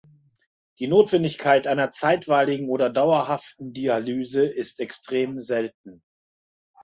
Die 0.79 0.87
Notwendigkeit 0.87 1.67
einer 1.67 1.91
zeitweiligen 1.91 2.69
oder 2.69 2.89
dauerhaften 2.89 3.71
Dialyse 3.71 4.43
ist 4.47 4.79
extrem 4.79 5.37
selten. 5.37 6.01